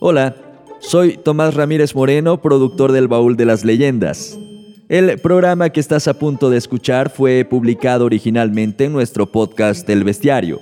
Hola, 0.00 0.34
soy 0.80 1.16
Tomás 1.16 1.54
Ramírez 1.54 1.94
Moreno, 1.94 2.40
productor 2.40 2.92
del 2.92 3.08
Baúl 3.08 3.36
de 3.36 3.44
las 3.44 3.64
Leyendas. 3.64 4.38
El 4.88 5.18
programa 5.18 5.70
que 5.70 5.80
estás 5.80 6.08
a 6.08 6.18
punto 6.18 6.50
de 6.50 6.56
escuchar 6.56 7.10
fue 7.10 7.44
publicado 7.44 8.04
originalmente 8.04 8.84
en 8.84 8.92
nuestro 8.92 9.30
podcast 9.30 9.88
El 9.88 10.04
Bestiario 10.04 10.60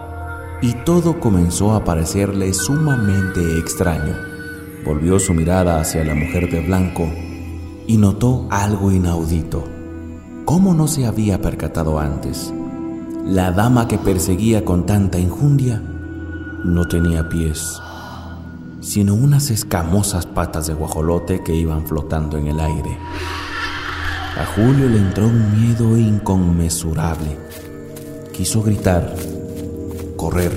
y 0.61 0.73
todo 0.73 1.19
comenzó 1.19 1.73
a 1.73 1.83
parecerle 1.83 2.53
sumamente 2.53 3.57
extraño. 3.57 4.15
Volvió 4.85 5.19
su 5.19 5.33
mirada 5.33 5.79
hacia 5.79 6.03
la 6.03 6.15
mujer 6.15 6.49
de 6.49 6.61
blanco 6.61 7.07
y 7.87 7.97
notó 7.97 8.47
algo 8.49 8.91
inaudito. 8.91 9.63
¿Cómo 10.45 10.73
no 10.73 10.87
se 10.87 11.05
había 11.05 11.41
percatado 11.41 11.99
antes? 11.99 12.53
La 13.25 13.51
dama 13.51 13.87
que 13.87 13.97
perseguía 13.97 14.65
con 14.65 14.85
tanta 14.85 15.19
injundia 15.19 15.81
no 16.63 16.87
tenía 16.87 17.29
pies, 17.29 17.79
sino 18.81 19.13
unas 19.13 19.49
escamosas 19.49 20.25
patas 20.25 20.67
de 20.67 20.73
guajolote 20.73 21.43
que 21.43 21.55
iban 21.55 21.85
flotando 21.85 22.37
en 22.37 22.47
el 22.47 22.59
aire. 22.59 22.97
A 24.39 24.45
Julio 24.55 24.87
le 24.87 24.97
entró 24.97 25.27
un 25.27 25.61
miedo 25.61 25.97
inconmensurable. 25.97 27.37
Quiso 28.31 28.63
gritar, 28.63 29.13
correr, 30.15 30.51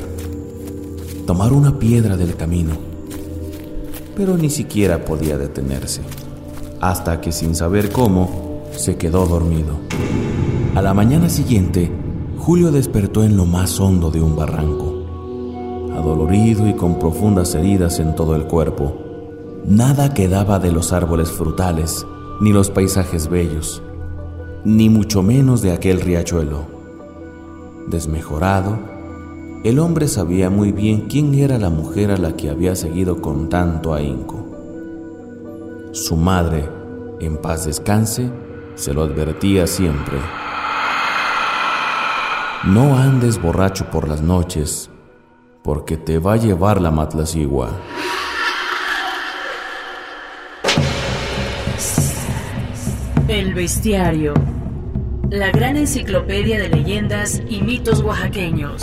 tomar 1.26 1.52
una 1.52 1.78
piedra 1.78 2.16
del 2.16 2.36
camino, 2.36 2.74
pero 4.16 4.36
ni 4.36 4.50
siquiera 4.50 5.04
podía 5.04 5.36
detenerse 5.36 6.00
hasta 6.82 7.20
que 7.20 7.30
sin 7.30 7.54
saber 7.54 7.90
cómo, 7.90 8.62
se 8.72 8.96
quedó 8.96 9.26
dormido. 9.26 9.76
A 10.74 10.82
la 10.82 10.94
mañana 10.94 11.28
siguiente, 11.28 11.90
Julio 12.38 12.72
despertó 12.72 13.22
en 13.22 13.36
lo 13.36 13.46
más 13.46 13.78
hondo 13.78 14.10
de 14.10 14.20
un 14.20 14.34
barranco, 14.34 15.90
adolorido 15.96 16.68
y 16.68 16.74
con 16.74 16.98
profundas 16.98 17.54
heridas 17.54 18.00
en 18.00 18.16
todo 18.16 18.34
el 18.34 18.44
cuerpo. 18.46 18.96
Nada 19.64 20.12
quedaba 20.12 20.58
de 20.58 20.72
los 20.72 20.92
árboles 20.92 21.30
frutales, 21.30 22.04
ni 22.42 22.52
los 22.52 22.70
paisajes 22.70 23.28
bellos, 23.28 23.84
ni 24.64 24.88
mucho 24.88 25.22
menos 25.22 25.62
de 25.62 25.70
aquel 25.70 26.00
riachuelo. 26.00 26.64
Desmejorado, 27.86 28.80
el 29.62 29.78
hombre 29.78 30.08
sabía 30.08 30.50
muy 30.50 30.72
bien 30.72 31.02
quién 31.02 31.34
era 31.34 31.56
la 31.56 31.70
mujer 31.70 32.10
a 32.10 32.16
la 32.16 32.34
que 32.34 32.50
había 32.50 32.74
seguido 32.74 33.22
con 33.22 33.48
tanto 33.48 33.94
ahínco. 33.94 34.44
Su 35.92 36.16
madre, 36.16 36.68
en 37.20 37.36
paz 37.36 37.64
descanse, 37.64 38.28
se 38.74 38.92
lo 38.92 39.02
advertía 39.02 39.68
siempre. 39.68 40.16
No 42.64 42.96
andes 42.96 43.40
borracho 43.40 43.88
por 43.88 44.08
las 44.08 44.20
noches, 44.20 44.90
porque 45.62 45.96
te 45.96 46.18
va 46.18 46.32
a 46.32 46.38
llevar 46.38 46.80
la 46.80 46.90
matlacigua. 46.90 47.68
El 53.52 53.56
bestiario. 53.56 54.32
La 55.28 55.50
gran 55.50 55.76
enciclopedia 55.76 56.58
de 56.58 56.70
leyendas 56.70 57.42
y 57.50 57.60
mitos 57.60 58.00
oaxaqueños. 58.00 58.82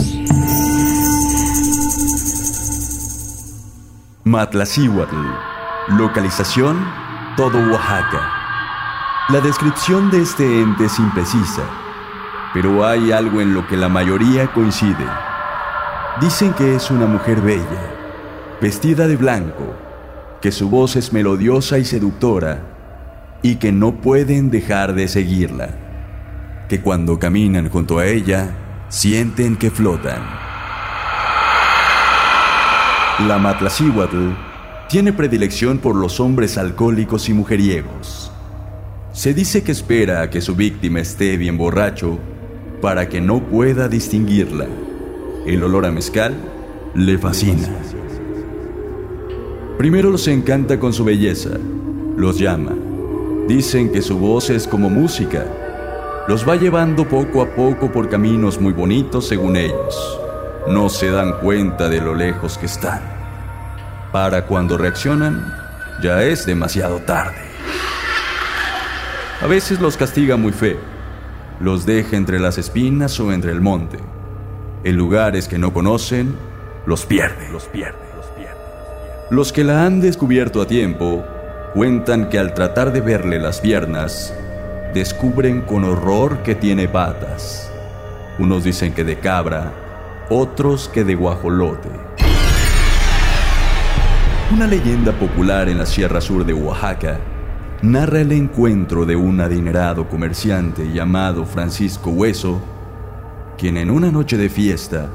Matlacíhuatl. 4.22 5.16
Localización 5.98 6.86
todo 7.36 7.58
Oaxaca. 7.72 8.30
La 9.30 9.40
descripción 9.40 10.08
de 10.08 10.22
este 10.22 10.60
ente 10.60 10.84
es 10.84 11.00
imprecisa, 11.00 11.64
pero 12.54 12.86
hay 12.86 13.10
algo 13.10 13.40
en 13.40 13.52
lo 13.52 13.66
que 13.66 13.76
la 13.76 13.88
mayoría 13.88 14.52
coincide. 14.52 15.08
Dicen 16.20 16.52
que 16.52 16.76
es 16.76 16.92
una 16.92 17.06
mujer 17.06 17.40
bella, 17.40 17.90
vestida 18.60 19.08
de 19.08 19.16
blanco, 19.16 19.74
que 20.40 20.52
su 20.52 20.70
voz 20.70 20.94
es 20.94 21.12
melodiosa 21.12 21.76
y 21.76 21.84
seductora, 21.84 22.79
y 23.42 23.56
que 23.56 23.72
no 23.72 24.00
pueden 24.00 24.50
dejar 24.50 24.94
de 24.94 25.08
seguirla, 25.08 25.70
que 26.68 26.80
cuando 26.80 27.18
caminan 27.18 27.68
junto 27.68 27.98
a 27.98 28.06
ella, 28.06 28.50
sienten 28.88 29.56
que 29.56 29.70
flotan. 29.70 30.20
La 33.26 33.38
Matlacíhuatl 33.38 34.30
tiene 34.88 35.12
predilección 35.12 35.78
por 35.78 35.94
los 35.94 36.20
hombres 36.20 36.58
alcohólicos 36.58 37.28
y 37.28 37.34
mujeriegos. 37.34 38.32
Se 39.12 39.34
dice 39.34 39.62
que 39.62 39.72
espera 39.72 40.22
a 40.22 40.30
que 40.30 40.40
su 40.40 40.54
víctima 40.54 41.00
esté 41.00 41.36
bien 41.36 41.56
borracho 41.56 42.18
para 42.80 43.08
que 43.08 43.20
no 43.20 43.40
pueda 43.40 43.88
distinguirla. 43.88 44.66
El 45.46 45.62
olor 45.62 45.86
a 45.86 45.90
mezcal 45.90 46.34
le 46.94 47.18
fascina. 47.18 47.68
Primero 49.78 50.10
los 50.10 50.26
encanta 50.28 50.80
con 50.80 50.92
su 50.92 51.04
belleza, 51.04 51.50
los 52.16 52.38
llama. 52.38 52.89
Dicen 53.46 53.90
que 53.90 54.02
su 54.02 54.18
voz 54.18 54.50
es 54.50 54.68
como 54.68 54.88
música. 54.88 55.44
Los 56.28 56.48
va 56.48 56.56
llevando 56.56 57.08
poco 57.08 57.42
a 57.42 57.46
poco 57.54 57.90
por 57.90 58.08
caminos 58.08 58.60
muy 58.60 58.72
bonitos 58.72 59.26
según 59.26 59.56
ellos. 59.56 60.20
No 60.68 60.88
se 60.88 61.10
dan 61.10 61.40
cuenta 61.40 61.88
de 61.88 62.00
lo 62.00 62.14
lejos 62.14 62.58
que 62.58 62.66
están. 62.66 63.00
Para 64.12 64.46
cuando 64.46 64.78
reaccionan, 64.78 65.52
ya 66.02 66.22
es 66.22 66.46
demasiado 66.46 67.00
tarde. 67.00 67.50
A 69.42 69.46
veces 69.46 69.80
los 69.80 69.96
castiga 69.96 70.36
muy 70.36 70.52
feo. 70.52 70.78
Los 71.60 71.86
deja 71.86 72.16
entre 72.16 72.38
las 72.38 72.58
espinas 72.58 73.18
o 73.18 73.32
entre 73.32 73.52
el 73.52 73.60
monte. 73.60 73.98
En 74.84 74.96
lugares 74.96 75.48
que 75.48 75.58
no 75.58 75.72
conocen, 75.72 76.36
los 76.86 77.04
pierde, 77.04 77.48
los 77.50 77.64
pierde, 77.64 77.98
los 78.16 78.26
pierde. 78.26 78.60
Los 79.30 79.52
que 79.52 79.64
la 79.64 79.84
han 79.84 80.00
descubierto 80.00 80.62
a 80.62 80.66
tiempo 80.66 81.24
cuentan 81.74 82.28
que 82.28 82.38
al 82.38 82.52
tratar 82.52 82.92
de 82.92 83.00
verle 83.00 83.38
las 83.38 83.60
piernas, 83.60 84.34
descubren 84.92 85.60
con 85.62 85.84
horror 85.84 86.42
que 86.42 86.54
tiene 86.54 86.88
patas. 86.88 87.70
Unos 88.38 88.64
dicen 88.64 88.92
que 88.92 89.04
de 89.04 89.18
cabra, 89.18 89.72
otros 90.28 90.88
que 90.88 91.04
de 91.04 91.14
guajolote. 91.14 91.88
Una 94.52 94.66
leyenda 94.66 95.12
popular 95.12 95.68
en 95.68 95.78
la 95.78 95.86
Sierra 95.86 96.20
Sur 96.20 96.44
de 96.44 96.52
Oaxaca 96.52 97.20
narra 97.82 98.20
el 98.20 98.32
encuentro 98.32 99.06
de 99.06 99.14
un 99.14 99.40
adinerado 99.40 100.08
comerciante 100.08 100.92
llamado 100.92 101.46
Francisco 101.46 102.10
Hueso, 102.10 102.60
quien 103.56 103.76
en 103.76 103.90
una 103.90 104.10
noche 104.10 104.36
de 104.36 104.48
fiesta 104.48 105.08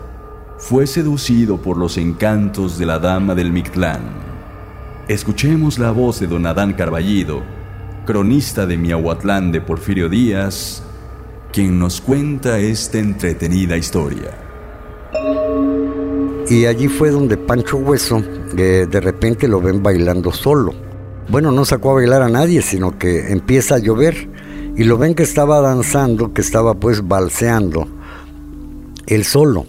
fue 0.58 0.88
seducido 0.88 1.58
por 1.58 1.75
los 1.75 1.98
encantos 1.98 2.78
de 2.80 2.86
la 2.86 2.98
dama 2.98 3.36
del 3.36 3.51
Mictlán. 3.51 4.25
Escuchemos 5.07 5.78
la 5.78 5.92
voz 5.92 6.19
de 6.19 6.25
don 6.25 6.48
Adán 6.48 6.74
Carballido, 6.74 7.44
cronista 8.07 8.66
de 8.66 8.75
Miahuatlán 8.75 9.52
de 9.52 9.62
Porfirio 9.62 10.10
Díaz, 10.10 10.81
quien 11.54 11.78
nos 11.78 12.02
cuenta 12.02 12.57
esta 12.57 12.98
entretenida 12.98 13.78
historia. 13.78 14.31
Y 16.50 16.66
allí 16.66 16.88
fue 16.88 17.12
donde 17.12 17.38
Pancho 17.38 17.78
Hueso 17.78 18.24
eh, 18.57 18.88
de 18.90 19.00
repente 19.00 19.48
lo 19.48 19.62
ven 19.62 19.84
bailando 19.84 20.31
solo. 20.31 20.74
Bueno, 21.30 21.51
no 21.51 21.66
sacó 21.66 21.92
a 21.92 21.96
bailar 21.96 22.24
a 22.24 22.30
nadie, 22.30 22.63
sino 22.63 22.98
que 22.98 23.31
empieza 23.31 23.75
a 23.75 23.80
llover 23.80 24.28
y 24.75 24.86
lo 24.86 24.98
ven 24.98 25.13
que 25.13 25.22
estaba 25.22 25.62
danzando, 25.62 26.34
que 26.34 26.42
estaba 26.42 26.74
pues 26.74 27.08
balseando, 27.08 27.88
él 29.06 29.24
solo. 29.24 29.68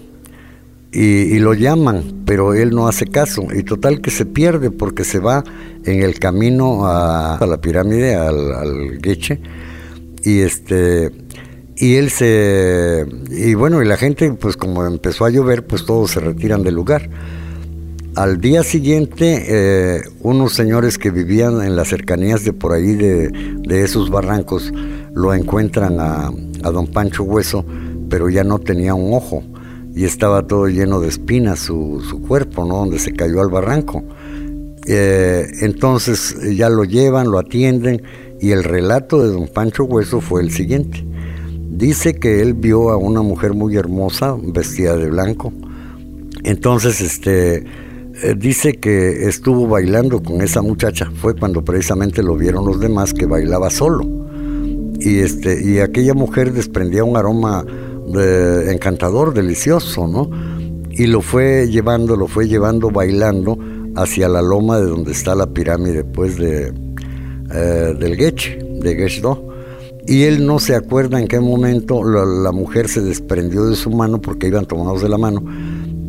Y, 0.98 1.38
lo 1.40 1.52
llaman, 1.52 2.22
pero 2.24 2.54
él 2.54 2.70
no 2.70 2.88
hace 2.88 3.04
caso. 3.04 3.48
Y 3.54 3.64
total 3.64 4.00
que 4.00 4.10
se 4.10 4.24
pierde 4.24 4.70
porque 4.70 5.04
se 5.04 5.18
va 5.18 5.44
en 5.84 6.02
el 6.02 6.18
camino 6.18 6.86
a, 6.86 7.38
la 7.46 7.60
pirámide, 7.60 8.14
al, 8.14 8.52
al 8.54 8.98
Geche. 9.02 9.38
Y 10.24 10.40
este 10.40 11.12
y 11.76 11.96
él 11.96 12.10
se 12.10 13.06
y 13.30 13.54
bueno 13.54 13.82
y 13.82 13.84
la 13.84 13.96
gente 13.96 14.32
pues 14.32 14.56
como 14.56 14.86
empezó 14.86 15.26
a 15.26 15.30
llover 15.30 15.66
pues 15.66 15.84
todos 15.84 16.12
se 16.12 16.20
retiran 16.20 16.62
del 16.62 16.74
lugar 16.74 17.10
al 18.14 18.40
día 18.40 18.62
siguiente 18.62 19.44
eh, 19.46 20.00
unos 20.20 20.54
señores 20.54 20.96
que 20.96 21.10
vivían 21.10 21.62
en 21.62 21.76
las 21.76 21.88
cercanías 21.88 22.44
de 22.44 22.54
por 22.54 22.72
ahí 22.72 22.94
de, 22.94 23.84
esos 23.84 24.10
barrancos 24.10 24.72
lo 25.12 25.34
encuentran 25.34 26.00
a, 26.00 26.30
don 26.62 26.86
Pancho 26.86 27.24
Hueso 27.24 27.64
pero 28.08 28.30
ya 28.30 28.42
no 28.42 28.58
tenía 28.58 28.94
un 28.94 29.12
ojo 29.12 29.44
y 29.96 30.04
estaba 30.04 30.46
todo 30.46 30.68
lleno 30.68 31.00
de 31.00 31.08
espinas 31.08 31.58
su, 31.58 32.00
cuerpo 32.28 32.64
no 32.64 32.76
donde 32.76 33.00
se 33.00 33.12
cayó 33.12 33.40
al 33.40 33.48
barranco 33.48 34.04
eh, 34.86 35.48
entonces 35.62 36.36
ya 36.56 36.68
lo 36.68 36.84
llevan 36.84 37.32
lo 37.32 37.40
atienden 37.40 38.02
y 38.40 38.52
el 38.52 38.62
relato 38.62 39.20
de 39.20 39.32
don 39.32 39.48
Pancho 39.48 39.82
Hueso 39.82 40.20
fue 40.20 40.42
el 40.42 40.52
siguiente 40.52 41.04
Dice 41.76 42.14
que 42.14 42.40
él 42.40 42.54
vio 42.54 42.88
a 42.88 42.96
una 42.96 43.20
mujer 43.20 43.52
muy 43.52 43.76
hermosa 43.76 44.34
vestida 44.42 44.96
de 44.96 45.10
blanco. 45.10 45.52
Entonces, 46.42 47.02
este, 47.02 47.56
eh, 47.58 48.34
dice 48.34 48.76
que 48.76 49.28
estuvo 49.28 49.68
bailando 49.68 50.22
con 50.22 50.40
esa 50.40 50.62
muchacha. 50.62 51.10
Fue 51.20 51.34
cuando 51.34 51.62
precisamente 51.62 52.22
lo 52.22 52.34
vieron 52.34 52.64
los 52.64 52.80
demás 52.80 53.12
que 53.12 53.26
bailaba 53.26 53.68
solo. 53.68 54.06
Y, 55.00 55.18
este, 55.18 55.62
y 55.70 55.80
aquella 55.80 56.14
mujer 56.14 56.54
desprendía 56.54 57.04
un 57.04 57.18
aroma 57.18 57.62
encantador, 58.70 59.34
delicioso, 59.34 60.06
¿no? 60.06 60.30
Y 60.90 61.06
lo 61.06 61.20
fue 61.20 61.68
llevando, 61.68 62.16
lo 62.16 62.26
fue 62.26 62.48
llevando 62.48 62.90
bailando 62.90 63.58
hacia 63.96 64.28
la 64.28 64.42
loma 64.42 64.78
de 64.78 64.86
donde 64.86 65.12
está 65.12 65.34
la 65.34 65.46
pirámide, 65.46 66.04
pues, 66.04 66.36
de, 66.38 66.72
eh, 67.52 67.94
del 67.98 68.16
Geche, 68.16 68.58
de 68.80 68.94
Geshdo 68.94 69.46
y 70.06 70.22
él 70.22 70.46
no 70.46 70.58
se 70.58 70.76
acuerda 70.76 71.18
en 71.18 71.26
qué 71.26 71.40
momento 71.40 72.04
la, 72.04 72.52
mujer 72.52 72.88
se 72.88 73.00
desprendió 73.00 73.66
de 73.66 73.74
su 73.74 73.90
mano 73.90 74.20
porque 74.20 74.46
iban 74.46 74.64
tomados 74.64 75.02
de 75.02 75.08
la 75.08 75.18
mano 75.18 75.42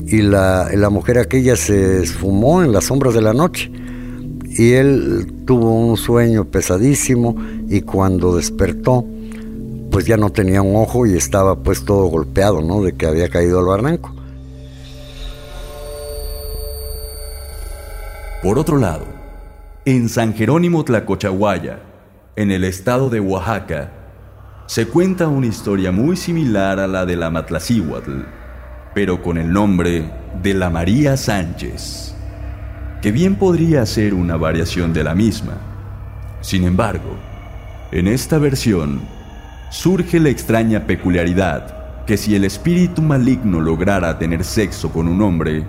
y 0.06 0.22
la, 0.22 0.70
la, 0.74 0.90
mujer 0.90 1.18
aquella 1.18 1.56
se 1.56 2.04
esfumó 2.04 2.64
en 2.64 2.72
las 2.72 2.86
sombras 2.86 3.16
de 3.16 3.22
la 3.22 3.34
noche 3.34 3.72
y 4.46 4.74
él 4.74 5.34
tuvo 5.46 5.88
un 5.88 5.98
sueño 5.98 6.46
pesadísimo 6.46 7.36
y 7.68 7.82
cuando 7.82 8.36
despertó 8.36 9.04
pues 9.98 10.06
ya 10.06 10.16
no 10.16 10.30
tenía 10.30 10.62
un 10.62 10.76
ojo 10.76 11.08
y 11.08 11.18
estaba 11.18 11.56
pues 11.56 11.84
todo 11.84 12.06
golpeado, 12.06 12.62
¿no? 12.62 12.84
De 12.84 12.94
que 12.94 13.08
había 13.08 13.30
caído 13.30 13.58
al 13.58 13.66
barranco. 13.66 14.14
Por 18.44 18.60
otro 18.60 18.78
lado, 18.78 19.06
en 19.86 20.08
San 20.08 20.36
Jerónimo 20.36 20.84
Tlacochahuaya, 20.84 21.80
en 22.36 22.52
el 22.52 22.64
estado 22.64 23.10
de 23.10 23.20
Oaxaca, 23.20 23.92
se 24.68 24.86
cuenta 24.86 25.30
una 25.30 25.48
historia 25.48 25.92
muy 25.92 26.16
similar 26.16 26.80
a 26.80 26.86
la 26.86 27.04
de 27.08 27.16
la 27.16 27.32
Matlacíhuatl, 27.32 28.22
pero 28.94 29.24
con 29.24 29.40
el 29.40 29.52
nombre 29.52 30.12
de 30.44 30.54
la 30.54 30.70
María 30.70 31.18
Sánchez, 31.18 32.14
que 33.02 33.12
bien 33.12 33.34
podría 33.34 33.84
ser 33.88 34.14
una 34.14 34.38
variación 34.38 34.94
de 34.94 35.04
la 35.04 35.16
misma. 35.16 35.58
Sin 36.42 36.66
embargo, 36.66 37.18
en 37.92 38.08
esta 38.08 38.38
versión 38.38 39.17
surge 39.70 40.20
la 40.20 40.30
extraña 40.30 40.86
peculiaridad 40.86 42.06
que 42.06 42.18
si 42.18 42.36
el 42.36 42.46
espíritu 42.46 43.02
maligno 43.02 43.60
lograra 43.60 44.18
tener 44.18 44.44
sexo 44.46 44.90
con 44.92 45.08
un 45.10 45.22
hombre, 45.22 45.66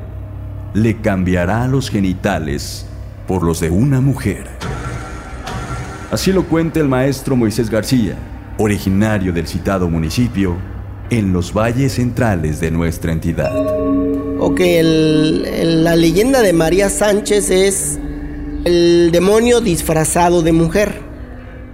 le 0.73 1.01
cambiará 1.01 1.67
los 1.67 1.91
genitales 1.91 2.87
por 3.27 3.43
los 3.43 3.59
de 3.61 3.71
una 3.71 4.01
mujer. 4.01 4.47
Así 6.13 6.33
lo 6.33 6.45
cuenta 6.45 6.79
el 6.79 6.89
maestro 6.89 7.35
Moisés 7.37 7.69
García, 7.69 8.15
originario 8.57 9.33
del 9.33 9.49
citado 9.49 9.91
municipio, 9.91 10.57
en 11.11 11.33
los 11.33 11.53
valles 11.53 11.95
centrales 11.95 12.61
de 12.61 12.71
nuestra 12.71 13.13
entidad. 13.13 13.55
Ok, 14.39 14.61
la 14.61 15.97
leyenda 15.97 16.41
de 16.41 16.53
María 16.53 16.89
Sánchez 16.89 17.51
es 17.51 17.99
el 18.65 19.11
demonio 19.11 19.61
disfrazado 19.61 20.43
de 20.43 20.53
mujer, 20.53 21.01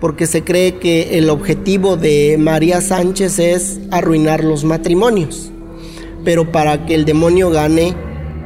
porque 0.00 0.26
se 0.26 0.44
cree 0.44 0.78
que 0.78 1.18
el 1.18 1.30
objetivo 1.30 1.96
de 1.96 2.36
María 2.38 2.80
Sánchez 2.80 3.38
es 3.38 3.80
arruinar 3.90 4.44
los 4.44 4.64
matrimonios, 4.64 5.50
pero 6.24 6.50
para 6.52 6.86
que 6.86 6.94
el 6.94 7.04
demonio 7.04 7.50
gane 7.50 7.94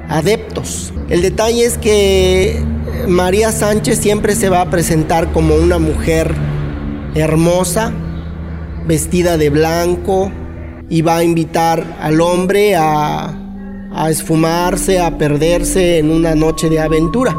adeptos. 0.09 0.93
El 1.09 1.23
detalle 1.23 1.65
es 1.65 1.79
que 1.79 2.63
María 3.07 3.53
Sánchez 3.53 3.99
siempre 3.99 4.35
se 4.35 4.49
va 4.49 4.63
a 4.63 4.71
presentar 4.71 5.33
como 5.33 5.55
una 5.57 5.79
mujer 5.79 6.35
hermosa, 7.15 7.93
vestida 8.87 9.37
de 9.37 9.51
blanco, 9.51 10.31
y 10.89 11.03
va 11.03 11.19
a 11.19 11.25
invitar 11.25 11.99
al 12.01 12.21
hombre 12.21 12.75
a, 12.77 13.35
esfumarse, 14.09 15.01
a 15.01 15.19
perderse 15.19 15.99
en 15.99 16.11
una 16.11 16.35
noche 16.35 16.69
de 16.71 16.81
aventura. 16.81 17.37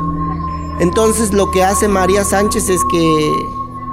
Entonces 0.79 1.33
lo 1.33 1.51
que 1.51 1.63
hace 1.63 1.87
María 1.87 2.23
Sánchez 2.23 2.69
es 2.69 2.81
que 2.91 3.31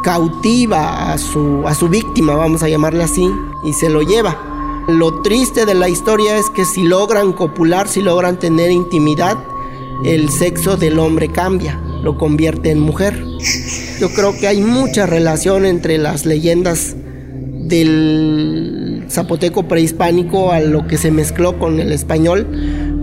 cautiva 0.07 1.13
a 1.13 1.19
su, 1.19 1.67
a 1.67 1.75
su 1.75 1.89
víctima, 1.89 2.37
vamos 2.37 2.63
a 2.63 2.69
llamarle 2.69 3.03
así, 3.03 3.29
y 3.65 3.73
se 3.73 3.91
lo 3.91 4.03
lleva. 4.03 4.85
Lo 4.87 5.21
triste 5.21 5.67
de 5.67 5.75
la 5.75 5.89
historia 5.89 6.39
es 6.39 6.49
que 6.49 6.65
si 6.65 6.85
logran 6.85 7.33
copular, 7.33 7.89
si 7.89 8.03
logran 8.03 8.39
tener 8.39 8.71
intimidad, 8.71 9.37
el 10.05 10.31
sexo 10.31 10.77
del 10.77 11.01
hombre 11.01 11.29
cambia, 11.33 11.81
lo 12.05 12.19
convierte 12.19 12.71
en 12.71 12.79
mujer. 12.79 13.21
Yo 13.99 14.09
creo 14.11 14.33
que 14.39 14.47
hay 14.47 14.61
mucha 14.61 15.07
relación 15.07 15.67
entre 15.67 15.99
las 15.99 16.25
leyendas 16.25 16.95
del 17.65 19.07
zapoteco 19.11 19.67
prehispánico 19.67 20.53
a 20.53 20.61
lo 20.61 20.87
que 20.87 20.99
se 20.99 21.11
mezcló 21.11 21.59
con 21.59 21.81
el 21.81 21.91
español, 21.91 22.47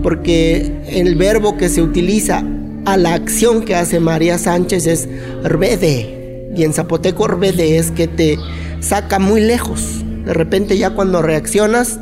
porque 0.02 0.80
el 0.88 1.16
verbo 1.16 1.58
que 1.58 1.68
se 1.68 1.82
utiliza 1.82 2.42
a 2.86 2.96
la 2.96 3.12
acción 3.12 3.62
que 3.62 3.74
hace 3.74 4.00
María 4.00 4.38
Sánchez 4.38 4.86
es 4.86 5.08
rbede, 5.42 6.23
y 6.54 6.64
en 6.64 6.72
zapoteco 6.72 7.26
rbede 7.28 7.78
es 7.78 7.90
que 7.90 8.08
te 8.08 8.38
saca 8.80 9.18
muy 9.18 9.40
lejos. 9.40 10.04
De 10.24 10.32
repente 10.32 10.78
ya 10.78 10.90
cuando 10.90 11.22
reaccionas 11.22 11.98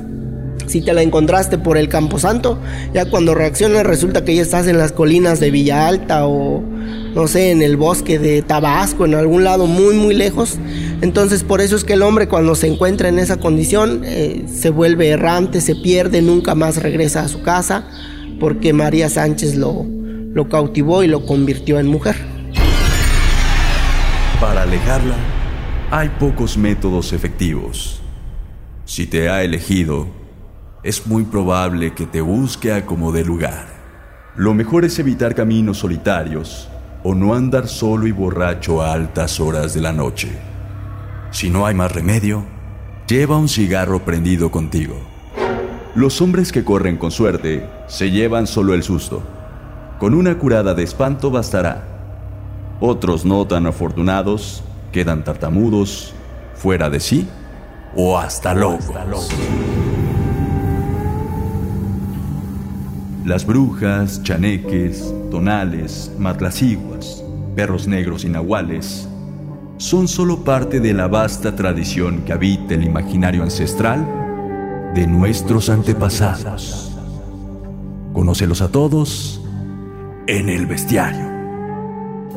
si 0.66 0.80
te 0.80 0.94
la 0.94 1.02
encontraste 1.02 1.58
por 1.58 1.76
el 1.76 1.88
Camposanto, 1.88 2.58
ya 2.94 3.04
cuando 3.04 3.34
reaccionas 3.34 3.84
resulta 3.84 4.24
que 4.24 4.34
ya 4.34 4.42
estás 4.42 4.66
en 4.66 4.78
las 4.78 4.92
colinas 4.92 5.40
de 5.40 5.50
Villa 5.50 5.86
Alta 5.86 6.26
o 6.26 6.62
no 7.14 7.28
sé, 7.28 7.50
en 7.50 7.60
el 7.60 7.76
bosque 7.76 8.18
de 8.18 8.40
Tabasco, 8.40 9.04
en 9.04 9.14
algún 9.14 9.44
lado 9.44 9.66
muy 9.66 9.94
muy 9.94 10.14
lejos. 10.14 10.58
Entonces 11.02 11.44
por 11.44 11.60
eso 11.60 11.76
es 11.76 11.84
que 11.84 11.92
el 11.92 12.02
hombre 12.02 12.28
cuando 12.28 12.54
se 12.54 12.68
encuentra 12.68 13.08
en 13.08 13.18
esa 13.18 13.36
condición 13.38 14.02
eh, 14.04 14.44
se 14.52 14.70
vuelve 14.70 15.08
errante, 15.08 15.60
se 15.60 15.76
pierde, 15.76 16.22
nunca 16.22 16.54
más 16.54 16.82
regresa 16.82 17.20
a 17.22 17.28
su 17.28 17.42
casa 17.42 17.84
porque 18.40 18.72
María 18.72 19.08
Sánchez 19.08 19.56
lo, 19.56 19.84
lo 20.32 20.48
cautivó 20.48 21.02
y 21.02 21.06
lo 21.06 21.26
convirtió 21.26 21.78
en 21.78 21.86
mujer. 21.86 22.31
Alejarla 24.72 25.16
hay 25.90 26.08
pocos 26.18 26.56
métodos 26.56 27.12
efectivos. 27.12 28.00
Si 28.86 29.06
te 29.06 29.28
ha 29.28 29.42
elegido, 29.42 30.06
es 30.82 31.06
muy 31.06 31.24
probable 31.24 31.92
que 31.92 32.06
te 32.06 32.22
busque 32.22 32.72
a 32.72 32.86
como 32.86 33.12
de 33.12 33.22
lugar. 33.22 33.66
Lo 34.34 34.54
mejor 34.54 34.86
es 34.86 34.98
evitar 34.98 35.34
caminos 35.34 35.76
solitarios 35.76 36.70
o 37.04 37.14
no 37.14 37.34
andar 37.34 37.68
solo 37.68 38.06
y 38.06 38.12
borracho 38.12 38.80
a 38.80 38.94
altas 38.94 39.40
horas 39.40 39.74
de 39.74 39.82
la 39.82 39.92
noche. 39.92 40.30
Si 41.32 41.50
no 41.50 41.66
hay 41.66 41.74
más 41.74 41.92
remedio, 41.92 42.42
lleva 43.06 43.36
un 43.36 43.50
cigarro 43.50 44.06
prendido 44.06 44.50
contigo. 44.50 44.96
Los 45.94 46.22
hombres 46.22 46.50
que 46.50 46.64
corren 46.64 46.96
con 46.96 47.10
suerte 47.10 47.68
se 47.88 48.10
llevan 48.10 48.46
solo 48.46 48.72
el 48.72 48.82
susto. 48.82 49.22
Con 49.98 50.14
una 50.14 50.38
curada 50.38 50.72
de 50.72 50.84
espanto 50.84 51.30
bastará. 51.30 51.91
Otros 52.84 53.24
no 53.24 53.46
tan 53.46 53.68
afortunados 53.68 54.64
quedan 54.90 55.22
tartamudos, 55.22 56.14
fuera 56.56 56.90
de 56.90 56.98
sí 56.98 57.28
o 57.94 58.18
hasta 58.18 58.54
locos. 58.54 59.28
Las 63.24 63.46
brujas, 63.46 64.24
chaneques, 64.24 65.14
tonales, 65.30 66.10
matlaciguas, 66.18 67.22
perros 67.54 67.86
negros 67.86 68.24
y 68.24 68.32
son 69.76 70.08
solo 70.08 70.42
parte 70.42 70.80
de 70.80 70.92
la 70.92 71.06
vasta 71.06 71.54
tradición 71.54 72.22
que 72.24 72.32
habita 72.32 72.74
el 72.74 72.82
imaginario 72.82 73.44
ancestral 73.44 74.90
de 74.92 75.06
nuestros 75.06 75.68
antepasados. 75.68 76.90
Conócelos 78.12 78.60
a 78.60 78.72
todos 78.72 79.40
en 80.26 80.48
el 80.48 80.66
bestiario, 80.66 81.31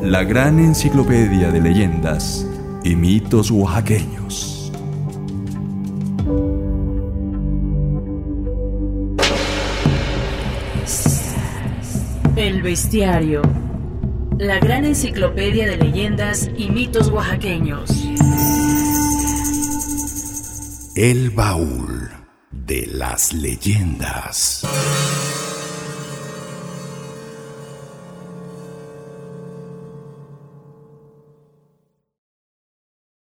la 0.00 0.24
gran 0.24 0.58
enciclopedia 0.58 1.50
de 1.50 1.60
leyendas 1.60 2.46
y 2.84 2.94
mitos 2.96 3.50
oaxaqueños. 3.50 4.72
El 12.36 12.62
Bestiario. 12.62 13.42
La 14.38 14.58
gran 14.58 14.84
enciclopedia 14.84 15.66
de 15.66 15.78
leyendas 15.78 16.50
y 16.56 16.68
mitos 16.68 17.08
oaxaqueños. 17.08 17.90
El 20.94 21.30
baúl 21.30 22.10
de 22.50 22.86
las 22.86 23.32
leyendas. 23.32 24.66